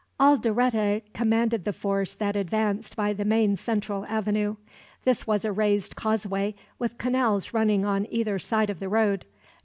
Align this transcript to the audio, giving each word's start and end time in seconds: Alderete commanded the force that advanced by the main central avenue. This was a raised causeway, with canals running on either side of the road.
Alderete 0.19 1.03
commanded 1.13 1.63
the 1.63 1.71
force 1.71 2.15
that 2.15 2.35
advanced 2.35 2.95
by 2.95 3.13
the 3.13 3.23
main 3.23 3.55
central 3.55 4.03
avenue. 4.07 4.55
This 5.03 5.27
was 5.27 5.45
a 5.45 5.51
raised 5.51 5.95
causeway, 5.95 6.55
with 6.79 6.97
canals 6.97 7.53
running 7.53 7.85
on 7.85 8.07
either 8.09 8.39
side 8.39 8.71
of 8.71 8.79
the 8.79 8.89
road. 8.89 9.25